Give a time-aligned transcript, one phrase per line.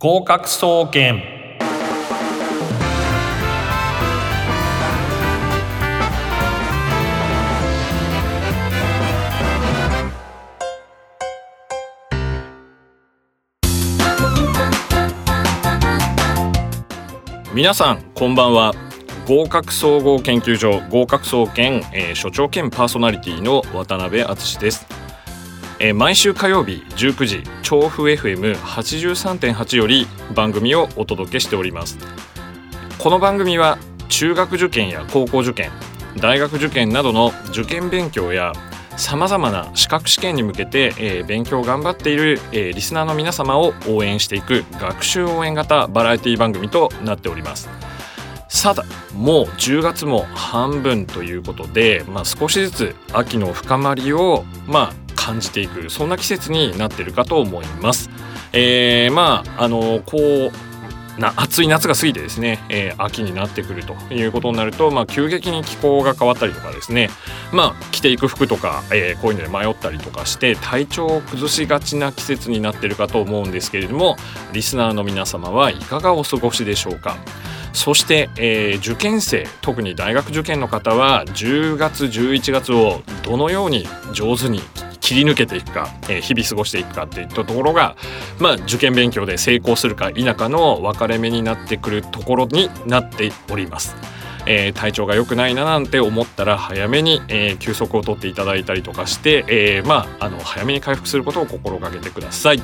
[0.00, 1.20] 合格総研。
[17.52, 18.72] 皆さんこんばんは。
[19.26, 24.86] 合格総合研究所合格総研、えー、所長兼パーソナリティの渡辺敦です、
[25.80, 31.98] えー、毎週火曜日19時調布 FM83.8 より番組をお届けしております。
[32.98, 33.78] この番組は
[34.08, 35.70] 中学受験や高校受験
[36.16, 38.52] 大学受験などの受験勉強や
[38.96, 47.68] さまざまな資格試験に向けて、えー、勉強を頑張っている、えー、リスナーの皆様を応援していく学習応援型バラエティ番組となっております。
[48.48, 58.08] さだもう10月も半分ということで、まあ、少しずつ秋の深まりを、まあ、感じていくそんな季節になってるかと思います。
[58.54, 67.10] えー、まああのこうな暑い夏が過ぎてですね、えー、秋になってくるということになると、まあ、急激に気候が変わったりとかですね、
[67.52, 74.16] まあ、着ていく服とか、えー、こういうので迷ったりとかして体調を崩しがちな季節になってるかと思うんですけれども
[74.52, 77.16] リスナーの皆様はいかがお過ごしでしょうか？
[77.72, 84.60] そして、えー、受験生特に大学受験の方は10月11月をどのように上手に
[85.00, 87.96] 切り抜けていくか、えー、日々過ごしていくかっていったところが、
[88.38, 93.96] まあ、受験勉強で成功するか否かの分かれ目になってくるところになっております。
[94.46, 102.62] えー、体調が良くないななんて思ったら早めに、えー、休息を取っていただいたりとかして、えー、まああの早めに回復することを心がけてください。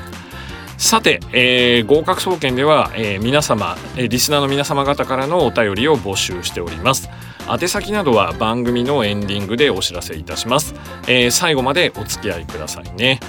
[0.77, 7.09] さて、えー、合格総研では、えー、皆様、えー、リスナーの皆様方からのお便りを募集しております。
[7.49, 10.73] 宛先などは番組のエンディングでお知らせいたします、
[11.07, 13.19] えー、最後までお付き合いくださいね。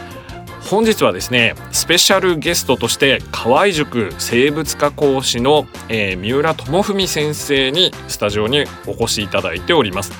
[0.70, 10.12] 本日はですねスペシャルゲストとして河合塾生物科講師の、えー、三浦智文先生にスタジオにお越しいただいております。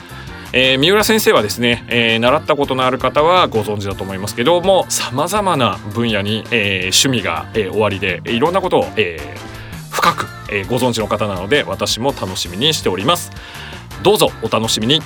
[0.52, 13.32] えー、三浦先生はですね、えー、習ったことのある方はご存知だと思いますけどもさまざまな分野に、えー、趣味が、えー、終わりでいろんなことを、えー、深く、えー、ご存知の方なので私も楽しみにしております。
[14.02, 15.00] どうぞお楽しみに。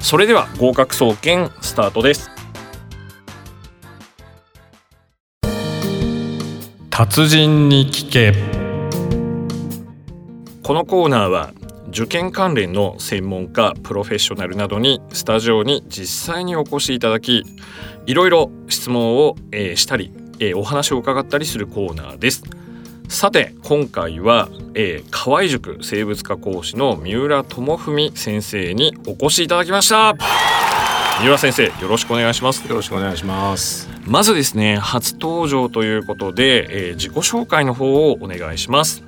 [0.00, 2.30] それでは合格総研スタートです。
[6.90, 8.34] 達人に聞け。
[10.62, 11.52] このコーナーは
[11.92, 17.44] 受験関連の専門家プロフェッショナルなどにスタジオに実際にお越しいただき
[18.06, 20.10] いろいろ質問を、えー、したり、
[20.40, 22.42] えー、お話を伺ったりするコーナーです。
[23.08, 30.16] さて今回は、えー、河合塾生物科講師の三浦智文先生にお越しいただきました。
[31.20, 32.66] 三浦先生よろしくお願いします。
[32.66, 33.92] よろしくお願いします。
[34.06, 39.04] まずですね初登場ということで、えー、自己紹介の方をお願いします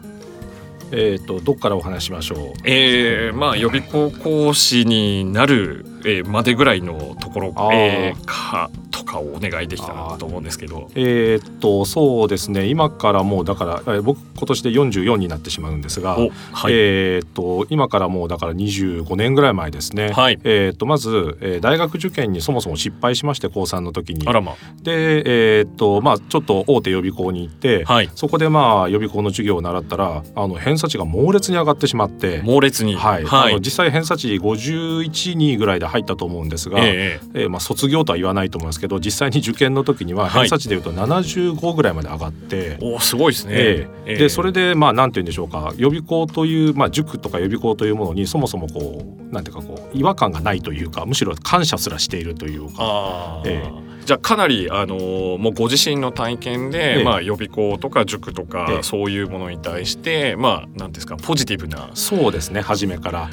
[0.96, 2.60] えーと、どっからお話しましょう？
[2.64, 10.90] えー、まあ予備校講師になる、えー、までぐらいのところ、えー、かとかをお願いできたらなと思うんですけど。
[10.94, 20.10] えっ、とそうですね今からもうだから、えー、僕今年で44になってしまうんですが、はい、えっ、と今からもうだから25年ぐらい前ですね。
[20.10, 24.26] はい、えっ、とまず、えー、大学受験にそもそも失敗しまして高3の時に。
[24.28, 24.54] あらま。
[24.82, 32.42] でえっ、とまあちょっと大手予備校に行って、はい、そこでまあ予備校の授業を習ったらあの偏差値が猛烈に上がってしまって。
[32.44, 32.94] 猛烈に。
[32.94, 33.24] はい。
[33.24, 43.54] はい、あの実際偏差値51、2ぐらいで入ったと思うんですが、えー、えー、まあ卒業とは言わないと思いますけど実際に受験の時には偏差値でいうと75ぐらいまで上がって、はい、おすごいですね。
[43.54, 45.72] えー、でそれでまあなんて言うんでしょうか。
[45.76, 53.42] 予備校という、まあ、塾とか予備校というものにそもそもこうなんていうかこう違和感がないというかむしろ感謝すらしているというか。
[53.46, 63.30] えーじゃあかなりあのもうご自身の体験で、ええ、まあ予備校とか塾とか、え、そういうものに対してまあなんですかポジティブなそうですね初めから、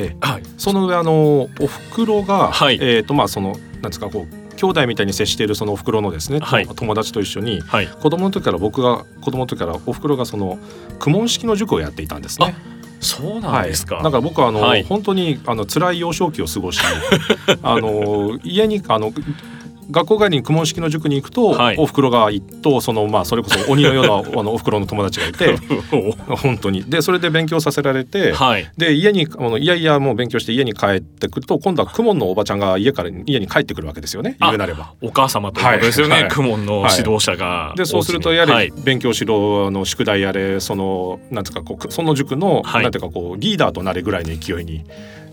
[0.00, 10.58] えはい、その上あのお袋が、はい、えっ、ー、とまあそのなんですかこう兄弟みたいに接しているそのお袋のですね、はい、友達と一緒に、はい、子供の時から僕が子供の時からお袋がその
[10.98, 12.54] 公文式の塾をやっていたんですね。
[13.00, 13.96] そうなんですか。
[13.96, 16.80] はい、だから僕はあの、はい、本当にあの辛い幼少期を過ごし、
[17.62, 19.12] あの家にあの
[19.90, 25.56] 学校帰りに公文式の塾に行くと、はい、お袋が一頭そのまあそれこそ鬼のような あのお袋の友達がいて
[26.28, 26.84] 本当に。
[26.84, 34.36] でそれで勉強させられて、はい、で家にあのいやいやもう勉強して家に帰ってくると今度は公文のおばちゃんが家から家に帰ってくるわけですよね。
[34.40, 34.92] 言うなれば。
[35.00, 44.84] お母様ということですよね、はい、公文の指導者が、でそうするとやはり勉強指導の宿題やれそのなんつうかこうその塾の、なんていうかこうリーダーとなれぐらいの勢いに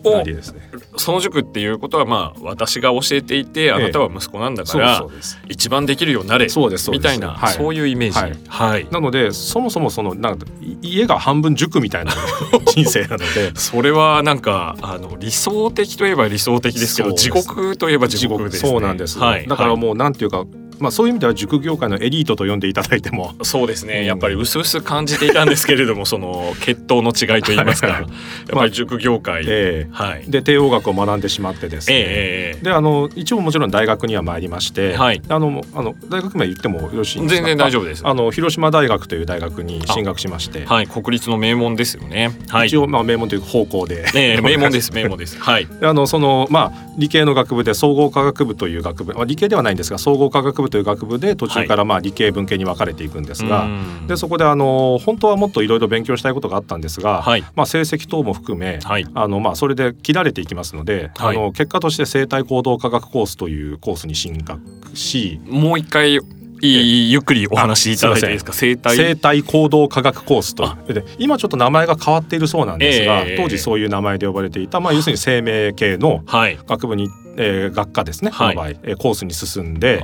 [0.04, 0.62] なりですね。
[0.98, 5.06] その塾っていうことはまあ私が教えていてあなたは息子なんだから、
[5.48, 10.46] 一番できるようになれみたいな、はい、そういうイメージ、はい、はい、なのでそもそもそのなんか
[10.82, 12.14] 家が半分塾みたいな
[12.66, 13.52] 人生なので。
[13.56, 20.46] それはなんかあの理想的といえば理想的ですけど地獄といえば地獄です、ね、そうなんです、はい、だからもうなんていうか
[20.80, 23.34] まあ、そういう意味では塾業界のエリートと呼んでいただいても。
[23.44, 28.06] そうですね、やっぱり薄々感じていたんですけれどもその血統の違いといいますか、 やっ
[28.52, 37.36] ぱり塾業界、まあ、えー、はい、で帝王学を学んでしまってですね、えー、であの一応もちろん大学には参りまして、はい、あのあの大学名言ってもよろしいですか？
[37.36, 38.02] 全然大丈夫です。
[38.06, 40.66] あの広島大学という大学に進学しまして。
[40.66, 40.88] はい。
[40.88, 44.92] 国立の名門ですよね、はい、一応まあ名門という方向で、えー、 名門です。
[44.94, 45.40] 名門です。
[45.40, 45.68] はい。
[45.82, 53.68] あのそのまあ理系の学部で総合科学部という学部、まあ、理系ではないんですが総合科学部という学部で途中からまあ理系文系に分かれていくんですが、は
[54.06, 64.60] い、でそこであの本当はもっといろいろ勉強したいことがあったんですが、はい、まあ、成績等も含め、はい、あのまあそれで切られていきますので、あの結果として生態行動科学コースというコースに進学
[64.96, 66.20] しもう一回い
[66.62, 68.52] いゆっくりお話しいただいていいですか？
[68.52, 80.02] 生態生態行動科学コースとで今ちょっと名前が変わっているそうなんですが、えー、当時そういう名前で呼ばれていた、まあ、要するに生命系の学部にえー、学科ですね、はい、この場合、えー、コースに進んで。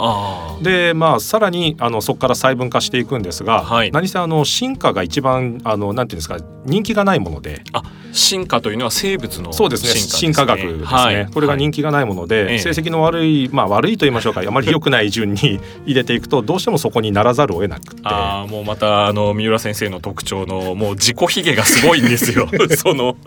[0.62, 7.64] で、まあ、さらにあのそこから細分化していくんですが、はい、何せあの進化が一番あのなんていうんですか人気がないもので。
[7.74, 7.84] あ
[8.14, 14.42] 進化というのは生物のそうですね進化学ですね、はい、これが人気がないもので、はい、成績の悪い、まあ、悪いと言いましょうか。
[14.48, 18.02] あまり 良くない順に 入れていくとどうしてもそこにならざるを得なくて。
[18.04, 22.48] あもうまたあの三浦先生の特徴のもう自己ひげがすごいんですよ。
[22.78, 23.18] その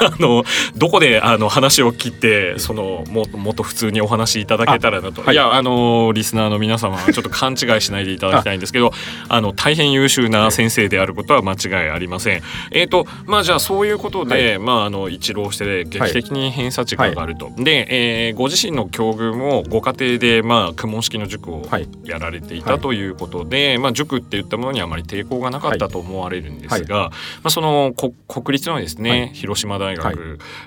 [0.00, 0.44] あの
[0.76, 8.92] どこであの話を切ってそのももっと普通にお話しいただけたらなと、はい、いやあのリスナーの皆様はちょっと勘違いしないでいただきたいんですけど
[9.30, 12.42] あの大変優秀な先生であることは間違いありません。
[12.72, 21.66] えっ、ー、とまあじゃあそういうことで、はい、まああの一浪して劇的に偏差値が上がると、はい、で、えー、ご自身の境遇もご家庭でまあ公文式の塾を
[22.04, 27.12] やられていたということで、まあ塾っていったものにあまり抵抗がなかったと思われるんですが、ま
[27.44, 30.16] あその国立のですね、広島大学、はい、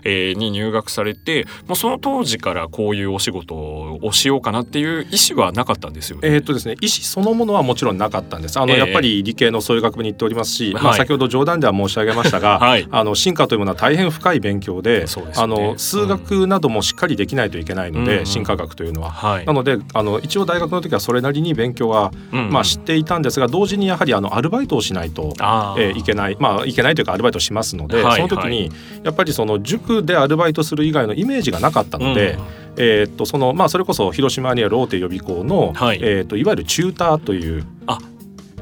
[0.04, 8.59] えー、に入学されてもうその当時からこういうお仕事をしようかなっていう意思はなかったんですよ、ね、えっとですね意思そのものはもちろんなかったんです。
[8.59, 19.12] あの、えー、やっぱり理系のそういう学部に行っておりますし、まあ先ほど冗談では申し上げましたが、 はい、あの進化というものは大変深い勉強で、ね、あの数学などもしっかりできないといけないので、うん、進化学というのは。
[19.12, 22.45] はい、なのであの一応大学の時はそれなりに勉強は、うん。
[22.45, 25.33] うん、まあ知っていたんですが同時にやはりあのアルバイトをしないと、
[25.77, 26.38] えー、いけない。
[26.39, 28.71] まあいけないというかアルバイトしますので、はい、その時に
[29.03, 32.33] やっぱりその塾でアルバイトする以外のイメージがなかったので。
[32.33, 36.00] うんえー、っとそのまあそれこそ広島にある大手予備校の、はい。
[36.01, 38.00] えー、っといわゆるチューターというあ。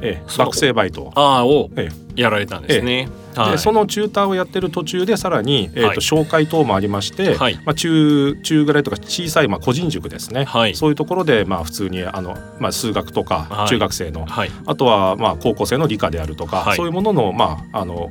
[0.02, 1.70] えー、学生バイトあを
[2.16, 3.08] やられたんですね。
[3.32, 18.10] えー、でそのチューターをやってる途中でさらに、えーと紹介等もありまして、はい、まあ、中中ぐらいとか小さい、まあ、個人塾ですね、はい、そういうところで、まあ、普通にあの、まあ、数学とか中学生の、はい、あとは、まあ、高校生の理科であるとか、そういうものの,、まあ、あの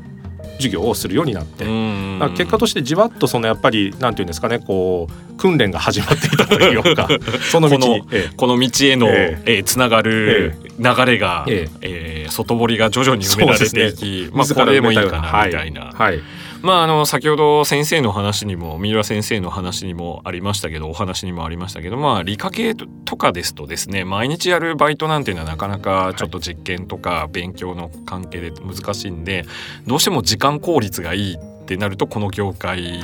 [0.59, 1.65] 授業をするようになって。
[2.37, 7.07] 結果としてじわっとそのやっぱりなんていうんですかねこう訓練が始まっていたというか
[7.49, 9.63] その道このええ、この道への、ええ。
[9.63, 12.23] つながる流れが、ええ。
[12.23, 15.81] えー、外堀が徐々に埋められていき、ね、まあこれでもいいかなみたいな。
[15.81, 16.19] はい、はい
[16.61, 29.45] まああの先ほど先生の話にも三浦先生の話にもありましたけどお話にもありましたけどまあ理科系とかですとですね毎日やるバイトなんていうのはなかなかちょっと実験とか勉強の関係で難しいんで
[29.87, 33.01] どうしても時間効率がいいってなるとこの業界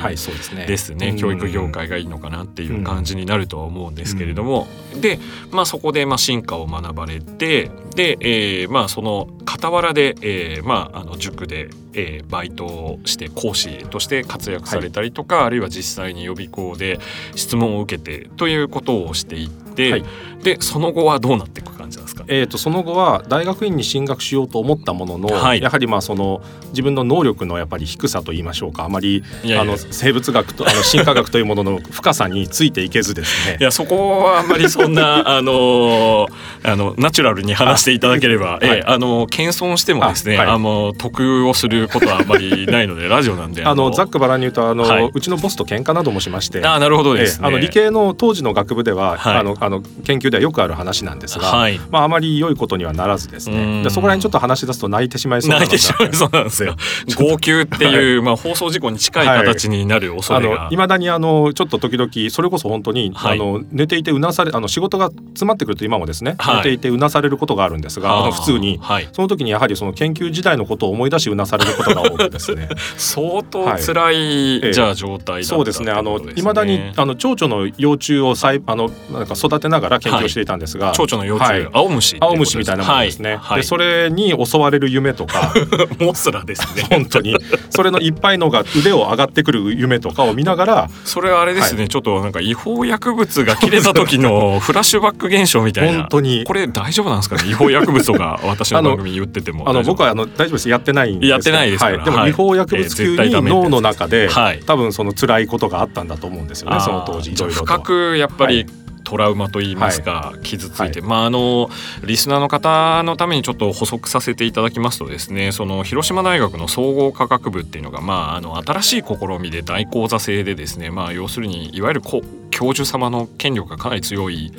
[0.67, 4.67] ですね,、教育業界がいいのかなっていう感じになるとは思うんですけれども、
[4.99, 5.19] で、
[5.51, 16.99] まあ、そこでまあ進化を学ばれてで、えー、まあその傍らで、えー、まああの塾で、えー、バイトをして講師として活躍されたりとか、はい、あるいは実際に予備校で
[17.35, 20.03] 質問を受けてということをしていって、はい、
[20.43, 28.83] でその後はどうなっていく感じなんですか、えーと、その後は大学院に進学しようと思ったものの、はい、やはりまあその自分の能力のやっぱり低さといいましょうか。
[28.85, 29.23] あまり
[29.57, 33.57] あの生物学と あの進化学というものの深さについていけずですね。
[33.59, 36.27] いやそこはあんまりそんな あの
[36.63, 53.83] あのナチュラルに話していただければ、はい、えあの謙遜してもですねあ、はい、あの得をすることはあんまりないので ラジオなんであのざっくばらんに言うとあの、はい、うちのボスと喧嘩などもしましてあなるほどです、ね、あの理系の当時の学部では、あのあの研究ではよくある話なんですが、まああまり良いことにはならずですね。
[53.83, 56.75] でそこら辺ちょっと話し出すと泣いてしまいそうな泣いてしまいそうなんですよ。
[57.17, 60.77] 号泣っていう、まあ、放送事故に近い形になる恐れが、い。
[60.77, 72.69] まだにあのちょっと時々それこそ本当に、はい、あの寝ていてうなされあの仕事が詰まってくると今もですね、はい、寝ていてうなされることがあるんですがあの普通に、はい、その時にやはりその研究時代のことを思い出しうなされることが多くですね。
[72.97, 75.91] 相当辛い、はい、じゃあ状態、ね、そうですね。
[75.91, 85.53] あのいまだにあの蝶々の幼虫をさいあのなんか育てながら研究していたんですが、蝶々の幼虫、青虫青虫みたいなものですね、でそれに襲われる夢とか。
[85.99, 86.83] モスラですね。
[86.89, 87.35] 本当に。
[87.69, 95.99] それのいっぱいのが腕を上がってくる夢とかを見ながらそれはあれですね、はい、ちょっとなんか違法薬物が切れた時の フラッシュバック現象みたいな。
[95.99, 96.43] 本当に。
[96.45, 97.49] これ大丈夫なんですかね？
[97.49, 99.69] 違法薬物とか 私の番組言ってても。
[99.69, 100.69] あの僕はあの大丈夫です。
[100.69, 107.65] やってないんですやってないですはい、でも違法薬物級に脳の中で、はい、多分その辛いことがあったんだと思うんですよねその当時いろいろと。
[107.65, 108.65] 深くやっぱり、
[109.05, 111.69] トラウマといいますか、はい、傷ついて、はい、まああの
[112.03, 124.51] リスナーの方のためにちょっと補足させていただきますとですねその広島大学の総合科学部っていうのがまああの新しい試みで大講座制でですねまあ要するにいわゆる教授様の権力がかなり強い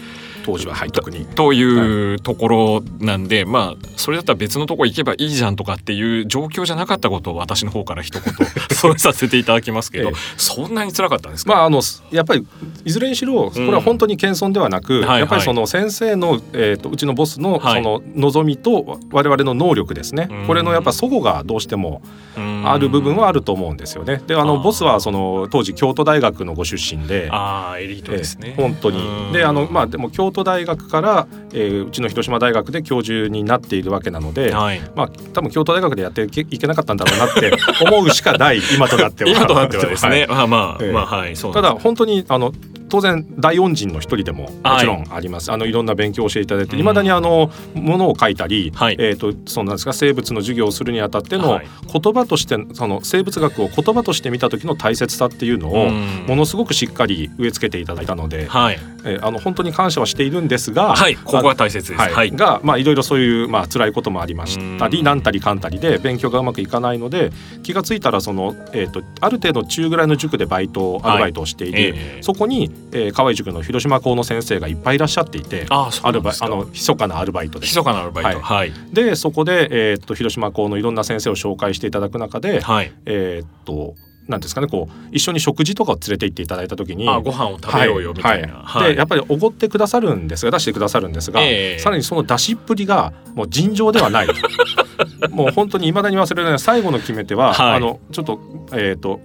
[0.46, 1.26] 当時は、はい、特に。
[1.26, 8.32] というところなんで、はい、まあそれだったら別のとこ行けばいいじゃんとかっていう状況じゃなかったことを私の方から一言
[8.76, 12.46] 添えさせていただきますけど、 ええ、そんなに辛かったんですか、まあ、あのやっぱり
[12.84, 22.02] いずれにしろこれは本当に謙遜ではなく、うん、やっぱりその先生の、えーと、うちのボスのその望みと我々の能力ですね、はい、これのやっぱ齟齬がどうしても
[22.36, 24.22] ある部分はあると思うんですよね。
[24.26, 29.32] であのボスはその当時京都大学のご出身であエリートですね、えー、本当に。
[29.32, 31.26] であのまあでも京都大学から
[31.56, 37.52] えー、うちの広島大学で教授になっているわけなので、はい、まあ多分京都大学でやっていけなかったんだろうなって
[37.82, 39.30] 思うしかない今となっては。
[39.32, 41.36] 今となってはですね、はい、まあまあ、えー、まあはい。
[41.36, 42.52] そうただ本当にあの
[42.96, 51.60] 当然大恩人の一人でももちろんあります、はい、あのいろんな勉強をしていただいていまだにあのものを書いたり、はい、えーと、そうなんですか生物の授業をするにあたっての
[51.92, 62.00] 言葉としてその生物学を言葉として見た時の大切さっていうのをものすごくしっかり植え付けていただいたので、はい、えー、あの本当に感謝はしているんですが、はい、ここは大切です。
[62.00, 67.30] はい、がまあいろいろそういうまあ辛いこともありましたり何たりかんたりで勉強がうまくいかないので
[67.62, 77.66] 気が付いたらその、えーと、ある程度中ぐらいの塾でバイトアルバイトをしていて、えー、そこに、えー、河合塾の広島校の先生がいっぱいいらっしゃっていてあアルバあの密かなアルバイトで。
[77.66, 78.40] 密かなアルバイト。
[78.40, 83.94] はい、でそこで、えー、っと広島校のいろんな先生を紹介していただく中で、はい、えっと
[84.28, 88.82] なんですかねこう一緒に食事とかを連れて行っていただいた時にあご飯を食べようよみたいな、はい。
[88.84, 94.26] はい、でやっぱりおごってくださるんですが出してくださるんですが、えー、さらにその出しっぷりがもう尋常ではない。
[95.30, 96.58] もう本当にいまだに忘れない。
[96.58, 98.40] 最後の決め手は、はい、あのちょっと
[98.72, 99.20] えっ、ー、と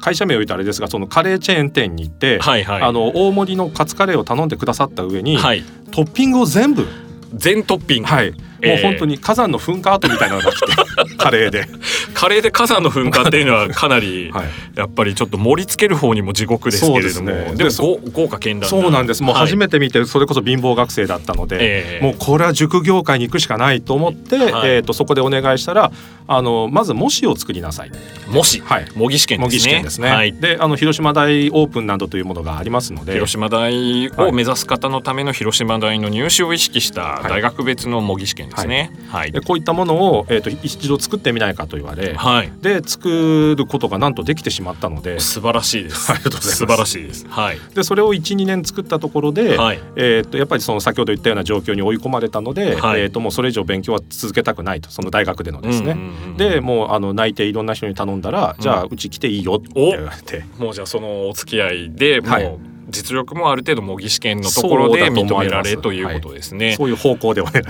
[0.00, 6.86] 会社名を言うとあれですがそのカレーチェーン店に行って、はいはい、あの大盛りのカツカレーを頼んでくださった上に、はい、トッピングを全部
[7.34, 10.66] 全トッピング、はい、もう本当に火山の噴火跡みたいなのが来て
[11.16, 11.66] カレーで。
[12.12, 14.30] カレーで火山の噴火っていうのはかなり
[14.76, 17.70] やっぱりちょっと盛り付ける方にも地獄ですけれどもで,、ね、でも
[18.12, 19.22] 豪華絢爛そうなんです。
[19.22, 25.92] もう初めて見てそれこそ貧乏学生だったので、えー、もうこれは塾業界に行くしかないと思って、はい、えー、とそこでお願いしたら
[26.32, 27.90] あのまず模試を作りなさい。
[28.28, 29.82] 模試、はい、模擬試験ですね。
[29.82, 33.14] ですね、はい、であの広島大オープンなどというものがありますので。
[33.14, 45.18] 広島大を目指す方のための広島大の入試を意識した大学別の模擬試験ですね、はい、でこういったものを、えーと、一度作ってみないかと言われ、はい、で作ることがなんとできてしまったので。
[45.18, 46.12] 素晴らしいです。
[46.12, 46.56] ありがとうございます。
[46.56, 47.26] 素晴らしいです。
[47.28, 54.90] はい、でそれを12年作ったところで、はい、えーと、やっぱりその先ほど言ったような状況に追い込まれたので、はい、えーと、もうそれ以上勉強は続けたくないと。
[54.90, 55.96] その大学でのですね。
[56.36, 60.44] でもうあの泣いていろんな人に頼んだら、うん、じゃあうち来ていいよって言われて。
[60.58, 66.74] もうじゃあそのお付き合いでもう、はい実力もある程度模擬試験のところで認められということですね。
[66.76, 67.62] そういう方向ではね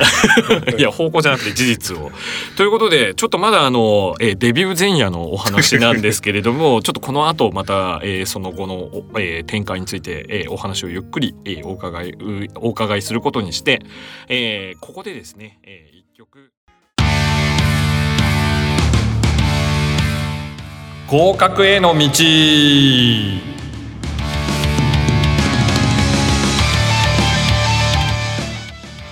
[0.78, 0.80] い。
[0.82, 2.10] や方向じゃなくて事実を。
[2.56, 12.14] ということでちょっとまだあの、えー、デビュー前夜のお話なんですけれども ちょっとこの後また、えー、その後の、えー、展開について、えー、お話をゆっくり、えー、お伺い
[12.56, 13.80] お伺いすることにして、
[14.28, 16.50] えー、ここでですね、えー、一曲。
[21.10, 22.06] 合格への道。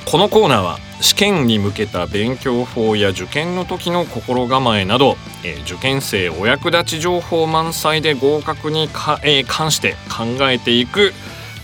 [0.04, 11.12] このコーナーは試験に向けた勉強法や受験の時の心構えなど、えー、受験生お役立ち情報満載で合格にか、えー、関して考えていく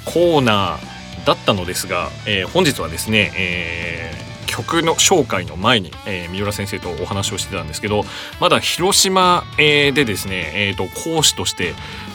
[0.05, 8.05] コーナーだったのですが、えー、本日はですね、えー、曲の紹介の前に、えー、三浦先生とお話をしてたんですけど
[8.41, 11.75] まだ広島、えー、でですね、えーと、講師として、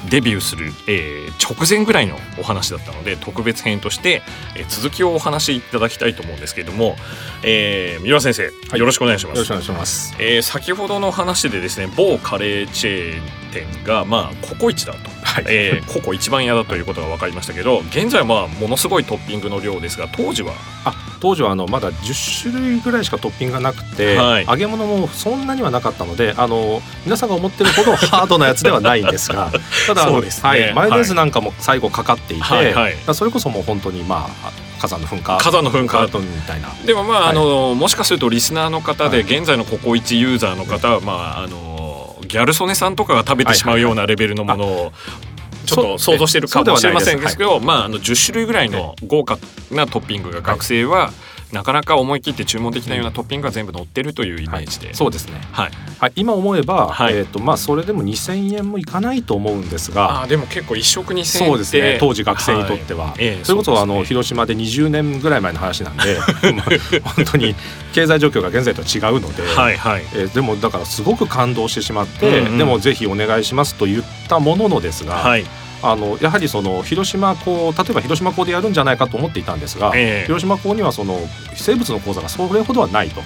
[0.10, 4.22] デビューする、えー、直前ぐらいのお話だったので特別編として、
[4.56, 6.96] えー、続きをお話しいただきたいと思うんですけれども、
[7.44, 9.36] えー、三浦先生、はい、よろしくお願いします。
[9.36, 10.16] よろしくお願いします。
[10.20, 13.22] えー、先ほどの話でですね某カレーチェーン
[13.52, 20.54] 店がまあココイチだと、はい、えー、ココ一番屋だということが分かりましたけど現在はまあものすごいトッピングの量ですが当時は？
[20.86, 29.52] あ当時はあのまだ10種類ぐらいしかトッピングがなくて、はい、揚げ物もそんなにはなかったのであの皆さんが思ってるほど ハードなやつではないんですが
[29.88, 35.38] ただ、ね、はい、マヨネーズなんかも最後かかっていて、はいはい、それこそもう本当にまあ火山の噴火。
[35.38, 36.20] 火山の噴火。
[36.20, 36.70] みたいな。
[36.86, 41.69] でもまあ、はい、あのもしかするとリスナーの方で現在のココイチユーザーの方は、まああの
[42.30, 44.94] ギャル曽根さんとかが食べてしまうようなレベルのものを
[45.66, 49.38] ちょっと想像してるかもしれませんけど、まあ、あの10種類ぐらいの豪華
[49.72, 51.12] なトッピングが学生は、
[51.52, 61.98] なかなか思い切って注文できないようなトッピングが全部載ってるというイメージで、はい、そうですね、はい、はい、今思えば、はい、えーとまあ、それでも2,000円もいかないと思うんですがあでも結構一食2,000円そうですね。
[62.00, 66.20] 当時学生にとっては、はいえー、それこそ、ね、あの広島で20年ぐらい前の話なんで
[67.02, 67.56] 本当に
[67.94, 70.04] 経済状況が現在とは違うので、はいはい。
[70.14, 75.46] えー、でもだからすごく感動してしまって、うんうん、でもぜひお願いしますと言ったもののですが、はい
[75.82, 81.18] あのやはりその広島港例えば広島港でやるんじゃないかと思っていたんですが、えー、広島港にはその
[81.56, 83.22] 生物の講座がそれほどはないと。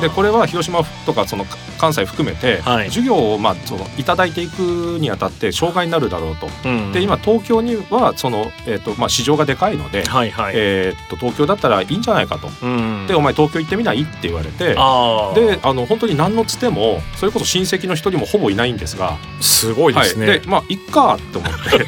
[0.00, 1.44] ででこれは広島とかその
[1.78, 4.60] 関西含めて、はい、授業をまあそのいただいていく
[5.00, 6.48] にあたって障害になるだろうと。
[6.64, 12.48] うん、で今東京にはその、えーとまあ、市場がでかいので、はいはい、えー、と東京だったらいいんじゃないかと。
[12.62, 14.02] うん、でお前東京行ってみない？
[14.02, 14.74] って言われて。
[14.74, 14.76] であ
[15.74, 19.18] の本当に何のつてもそれこそ親戚の一人もほぼいないんですが。
[19.40, 20.26] すごいですね。
[20.26, 21.86] はい、でまあいっかって思って。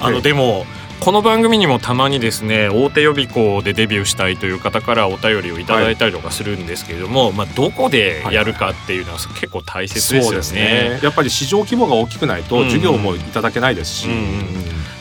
[0.00, 0.66] あのでも
[1.04, 10.94] この番組にもたまにですね大手予備校でデビューしたいという方からお便りをいただいたりとかするんですけれども、はい、まあ、どこでやるかっていうのは結構大切ですよね。
[10.94, 14.46] ね、やっぱり市場規模が大きくないと授業もいただけないですし、うんうんうん。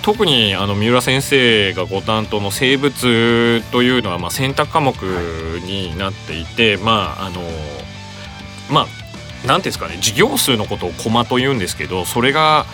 [0.01, 4.93] 特にあの三浦先生がご担当の生物というのはまあ選択科目
[5.65, 7.41] になっていて、はい、まああの
[8.69, 8.87] まあ
[9.45, 12.65] 何ていうんですかね授業数のことをコマと言うんですけどそれが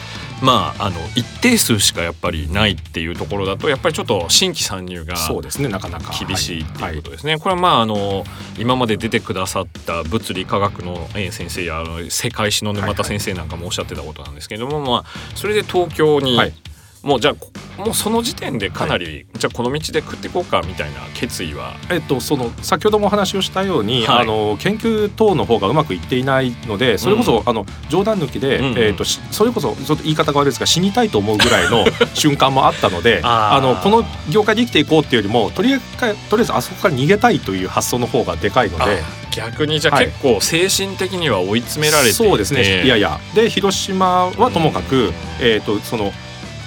[0.41, 6.13] まあ、あの一定数しかやっぱりないっていうところだとやっぱりちょっと新規参入がそうですねなかなか。
[6.25, 7.37] 厳しいっていうことですね。
[7.37, 8.23] これはまああの
[8.57, 15.05] 今まで出てくださった物理科学の先生やあの世界史の沼田先生なんかもおっしゃってたことなんですけれども、まあ
[15.35, 16.37] それで東京に
[17.03, 17.35] もうじゃあ
[17.79, 39.19] もうその時点でかなり、はい、じゃあこの道で食っていこうかみたいな決意は、えっと、その先ほどもお話をしたように、はい、あの研究等の方がうまくいっていないのでそれこそ、うん、あの冗談抜きで、うんうん、えっと、それこそちょっと言い方が悪いですが死にたいと思うぐらいの 瞬間もあったのであのこの業界で生きていこうっていうよりもとりあえずとりあえずあそこから逃げたいという発想の方がでかいので。
[39.31, 42.83] 逆にじゃあ結構精神的には追い詰められて、そうですね。
[42.83, 43.19] いやいや。
[43.35, 46.11] で広島はともかく、えーとその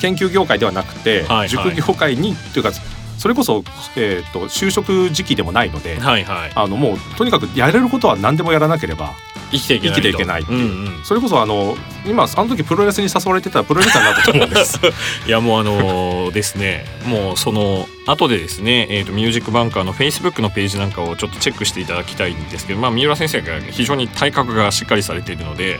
[0.02, 2.72] 研究業界ではなくて、はいはい、塾業界にというか
[3.18, 3.62] それこそ、
[3.96, 9.12] えーと、就職時期でもないので、はいはい、あのもうとにかくやれることは何でもやらなければ
[9.52, 14.80] 生きていけない生きていけないっていう、うんうん、それこそあの今あの時プロレスに誘われてたプロレスラーになったと思うんです。
[15.28, 16.84] いやもうあのー、ですね。
[17.06, 25.78] もうその後でですね、えーと、ミュージックバンカーのフェイスブックのページなんかをちょっとチェックしていただきたいんですけど、まあ、三浦先生が非常に体格がしっかりされているので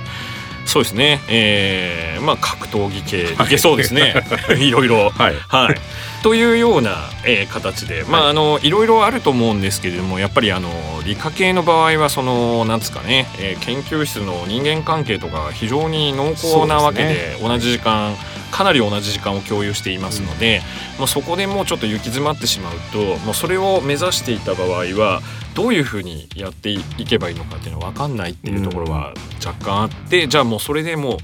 [0.67, 3.37] そうですね、えー、まあ格闘技系い。
[3.49, 4.15] けそうですね、
[4.49, 5.11] はい、いろいろ。
[5.11, 5.77] はい、はい。
[6.23, 10.71] というような、えー、形で、まあ、あのいろいろあると思うんですけれどもやっぱりあの
[11.05, 18.15] 理科系の場合はそのなんですかね、えー、研究室の人間関係とか非常に濃厚なわけで、ね、同じ時間
[18.53, 20.61] かなり同じ時間を共有していますので、
[20.95, 25.21] うん、まあ、そこでもうちょっと行き詰まってしまうともうそれを目指していた場合は
[25.55, 31.17] どういうふうにやっていけばいいのかっていうのは分かんないっていうところは若干あって、うん、じゃあもうそれでもう。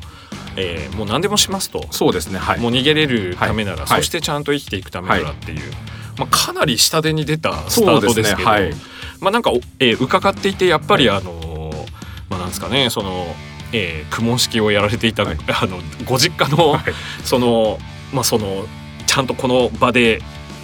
[0.60, 1.86] えー、もう何でもしますと。
[1.92, 5.70] そうですね、はい、もう逃げれるためなら、はい、そしてちゃんと生きていくためならっていう、はい、
[6.18, 8.72] まあ、かなり下手に出たスタートですけど、ね、
[9.20, 11.86] まあ、なんか、えー、伺っていてやっぱりあのー、
[12.28, 13.26] まあ、なんですかねその、
[13.72, 15.26] えー、苦問式をやられていた、あ
[15.66, 16.78] のご実家の、
[17.24, 17.78] その
[18.12, 18.66] まあその
[19.06, 20.20] ちゃんとこの場で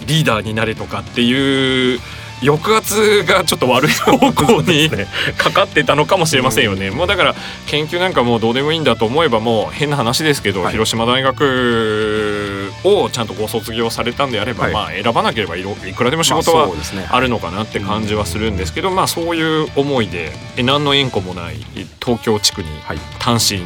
[0.07, 1.99] リーダーになれとかっていう
[2.41, 4.89] 抑圧がちょっと悪い方向に
[5.37, 6.91] かかってたのかもしれませんよね。
[6.91, 7.35] もうだから
[7.67, 12.34] 研究なんかもうどうでもいいんだと思えばもう変な話ですけど、はい、広島大学学
[12.85, 16.69] をちゃんとご卒業されたんであれば、はい、まあ選ばなければいろいくらでも仕事は
[17.11, 20.31] あるのかなって感じはするんですけど、まあそういう思いで
[20.63, 21.55] 何の縁故もない
[22.03, 22.69] 東京地区に
[23.19, 23.61] 単身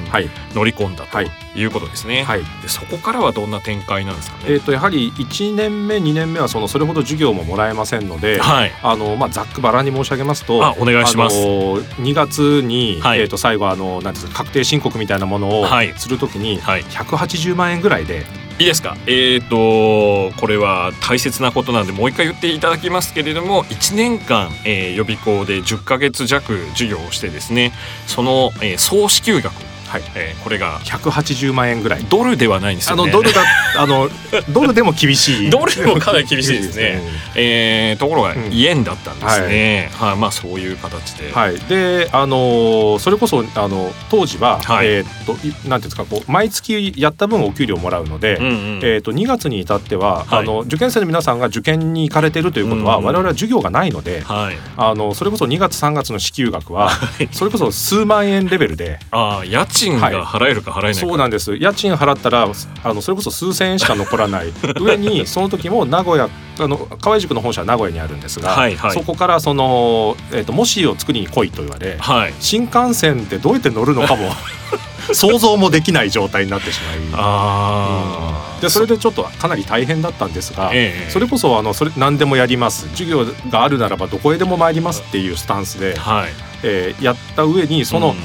[0.55, 1.29] 乗り込んだとい。
[1.65, 2.23] うことですね。
[2.23, 4.55] はい、でそこからはどんな展開なんですかね？
[4.55, 11.37] えとやはり1年目2年目はそのそれほど授業ももらえませんので、はい、あのまあざっくばらんに申し上げますと、お願いします。
[11.37, 18.25] 2月に、はい、えっ、ー、と最後あのなんですか確定申告みたいなものをするときに180万円ぐらいで。
[18.59, 18.97] いいですか？
[19.07, 27.71] えっ、ー、とこれは大切なことなんでもう一回言っていただきますけれども1年間、えー、予備校で10か月弱授業をしてですね
[28.05, 29.53] その、えー、総支給額
[29.89, 30.03] はい。
[30.15, 32.05] えー、これが180万円ぐらい。
[32.05, 33.41] ドルではないんですよ、ね、あのドルだ
[33.77, 34.09] あの
[34.53, 35.49] ドルでも厳しい。
[35.51, 36.79] ドルでもかなり厳しいですね。
[36.99, 37.01] ね、
[37.35, 38.35] えー、ところが、
[38.69, 56.91] 円だったんですね、はい、はあ、まあそういう形で、はい、であのそれこそあの当時は、はい、えー、っとなんていうんですかこう毎月やった分お給料もらうので、うんうん、えー、っと2月に至っては、はい、あの受験生の皆さんが受験に行かれてるということは、うんうん、我々は授業がないので、はい、あのそれこそ2月3月の支給額は、
[57.31, 61.55] それこそ数万円レベルであ家賃が払えるか払えないか、そうなんです。
[61.55, 62.47] 家賃払ったら
[62.83, 64.53] あのそれこそ数千円しか残らない。
[64.79, 74.29] 上にその時も名古屋あの河合塾の本社は名古屋にあるんですが、はいはい、そこからその、えーと、模試を作りに来いと言われ、はい、新幹線ってどうやって乗るのかも
[75.13, 76.97] 想像もできない状態になってしまい。
[77.13, 82.87] あ、うん、でそれでちょっとかなり大変だったんですが、ええ、それこそあのそれ何でもやります。
[82.89, 86.29] 授業があるならばどこへでも参りますっていうスタンスで、はい、
[86.63, 88.15] えー、やった上にその、うん、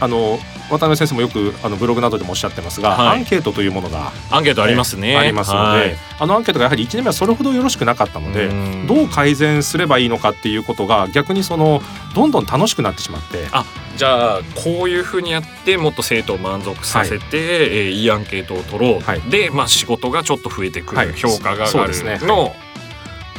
[0.00, 0.38] あの
[0.70, 8.48] 渡辺先生もよくあのブログなどでもおっしゃってますが、はい、アンケートというものがアンケートありますね、ありますので、はい、あのアンケートがやはり1年目はそれほどよろしくなかったので
[8.86, 11.80] どう改善すればいいのかっていうことが逆にその
[12.14, 13.46] どんどん楽しくなってしまって。
[13.52, 13.64] あ
[13.96, 17.26] じゃあこういうふうにやってもっと生徒を満足させて、はい。
[17.26, 22.54] えー、いいアンケートを取ろう、はい、で、まあ、仕事がちょっと増えてくる、評価が上がるの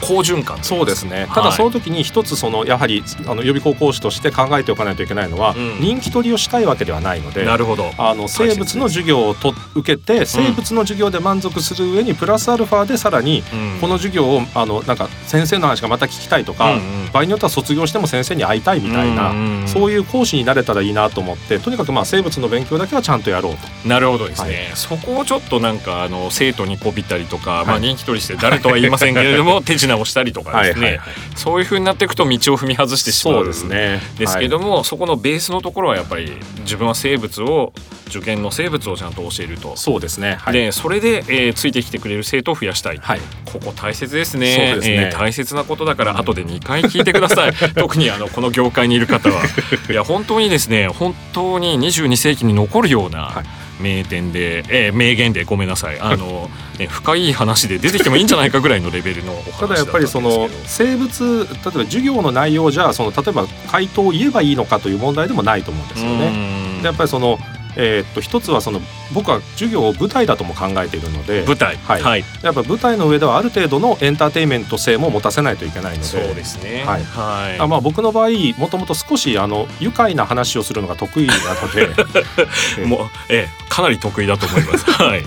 [0.02, 1.28] 好循環そうですね。
[1.34, 7.92] ただその時に一つそのやはりあの予備校講師として考えておかないといけないのは、うん、人気取りをしたいわけではないのでなるほど。
[7.98, 13.44] あの生物の授業をと受けて生物の授業で満足する上にプラスアルファでさらに
[13.82, 23.88] この授業をあのなんか先生の話がまた聞きたいとか、うんうん、場合によっては卒業しても先生に会いたいみたいな、うんうん、そういう講師になれたらいいなと思ってとにかくまあ生物の勉強だけはちゃんとやろうと。
[23.88, 34.02] なるほどですね、はい、そこをちょっとなんかあの生徒にこびたりとか、はい、まあ人気取りして誰とは言いませんけれども 手品をしたりとか、ですね、はいはいはい、そういうふうになっていくと道を踏み外してしまうですね。
[34.18, 37.74] ですけども、はい、そこのベースのところはやっぱり自分は生物を
[38.08, 39.76] 受験の生物をちゃんと教えると。
[39.76, 44.76] そうですね、はい、でそれで、えー、ついてきてくれる生徒を増やしたい、はい、ここ大切ですね。
[44.76, 47.54] ですね、えー、大切なことだから後で2回聞いてください。
[47.76, 49.42] 特にあのこの業界にいる方は。
[49.90, 53.46] いや本当にですね本当に22世紀に残るような、はい。
[53.80, 56.00] 名店で、えー、名言でごめんなさい。
[56.00, 66.80] あの、ね、深い話で出てきてもいいんじゃないかぐらいのレベルのお話ただやっぱりその生物例えば授業の内容じゃその例えば回答を言えばいいのかという問題でもないと思うんですよね。
[66.82, 67.40] でやっぱりその
[67.76, 68.82] えー、っと一つはその
[69.14, 71.78] 僕は授業を舞台だとも考えているので舞台。
[71.78, 76.84] はい、はい、やっぱ舞台の上ではある程度のエンターテインメント性も持たせないといけないのでそうですね。
[76.86, 81.88] はい、はい、あまあ僕の場合もともと少しあの愉快な話をするのが得意なので
[82.86, 84.90] もうええかなり得意だと思います。
[84.92, 85.24] はい。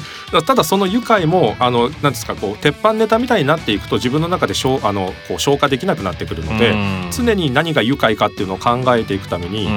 [0.46, 6.74] ただその愉快もあのなんですかこう鉄板ネタみたいになっていくと自分の中でしょあのこう消化できなくなってくるので、
[7.10, 9.68] 常に何が愉快かっていうのを考えていくために、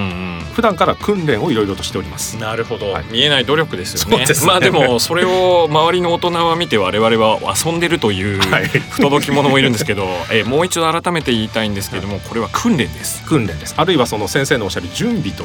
[0.54, 2.38] 普段から訓練をいろいろとしております。
[2.38, 4.26] なるほど、はい、見えない努力ですよね。
[4.26, 8.42] ねまあでもそれを周りの大人は見て我々は遊んでるという
[8.90, 13.24] 不届き者もいるんですけど、 えもう一度改めて言いたいんですけれども、これは訓練です。
[13.24, 13.76] 訓練です。
[13.78, 15.44] あるいはその先生のおっしゃる準備と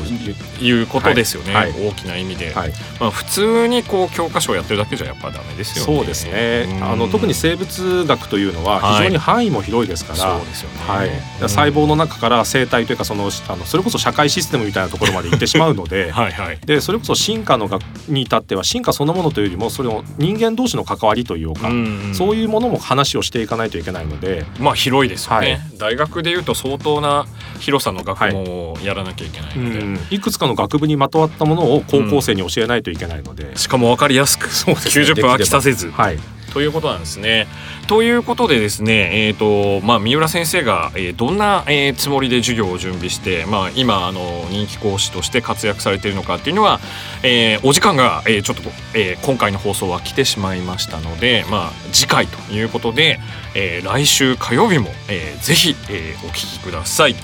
[0.62, 1.54] いうことですよね。
[1.54, 2.52] はい、大きな意味で。
[2.54, 5.96] はい、まあ普通にこう教科書をやってるだけじゃやっぱダメですよね。
[5.96, 6.80] そうですね。
[6.82, 10.76] あの特に生物学というのは非常に範囲も広いですから、はい、そうですよね。
[10.86, 11.10] はい。
[11.42, 16.58] 細胞の中から生態というかそのあのそれこそ社会システムみたいなところまで行ってしまうので、 はいはい。
[16.64, 25.52] でそれこそ進化の学に至っては進化そのものというよりもそれを人間同士の関わりというか、うそういうものも話をしていかないといけないので、まあ広いですよね。
[25.52, 27.26] はい、大学でいうと相当な
[27.60, 35.90] 広さの学問をやらなきゃいけないので、はい、いくつかの学部にまとわったものを高校生に教えないといけないので、うん、しかも分かりやすくそうです、ね、90分飽きさせず。
[35.90, 36.18] はい
[36.48, 37.46] ということなんですね。
[37.86, 46.80] ということでですね、えーとまあ、三浦先生が、えー、どんな、えー、つもりで授業を準備して、まあ、今あの人気講師として活躍されているのかっていうのは、
[47.22, 48.62] えー、お時間が、えー、ちょっと、
[48.94, 53.20] えー、今回の放送は来てしまいましたので、まあ、次回ということで、
[53.54, 57.14] えー、来週火曜日も、えー、ぜひ、えー、お聞きください。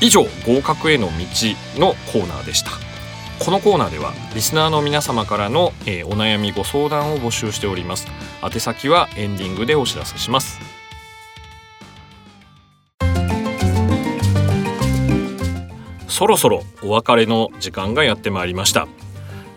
[0.00, 1.12] 以上合格への道
[1.80, 2.95] のコーナーでした。
[3.38, 8.08] このコーナーではリスナーの皆様からの、えー、お悩みご相談を募集しております。
[8.42, 10.58] 宛先はエンディングでお知らせします。
[16.08, 18.88] そろそろお別れの時間がやってまいりました。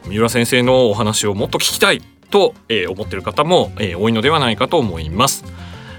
[0.05, 5.45] 三浦先生のお話をもっと聞きたいと、えー、思っている方も、えー、多いのではないかと思います。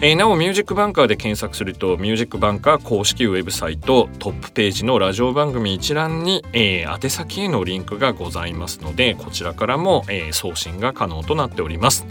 [0.00, 12.06] えー、なおミュージックバンカーで検索するとミュージックバンカー公式ウェブサイトトップページのラジオ番組一覧に、えー、宛先へのリンクがございますのでこちらからも、えー、送信が可能となっております。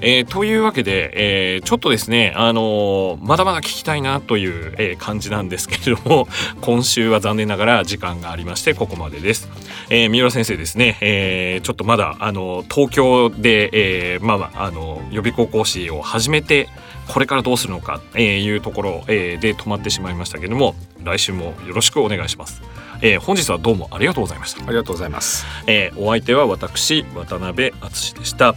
[0.00, 6.28] えー、というわけで、えー、ちょっとですね、あのー、まだまだ聞きたいなという、え感じなんですけれども
[6.60, 9.48] 今週は残念ながら時間がありましてここまでです。
[9.90, 16.68] えー、三浦先生ですね、えちょっとまだあの東京で、えまあまああの予備高校師を始めて
[17.08, 22.62] これからどうするのか、えいうところ、えで止まってしまいましたけれども来週もよろしくお願いします。
[23.00, 28.56] えー、本日はどうもありがとうございましたありがとうございます、えー、お相手は私渡辺敦でした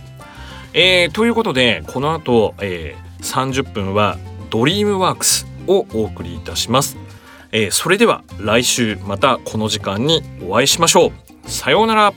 [0.73, 4.17] えー、ということでこの後、えー、30分は
[4.49, 6.97] ドリームワークスをお送りいたします、
[7.51, 11.49] えー、それでは来週またこの時間にお会いしましょう。
[11.49, 12.13] さようなら。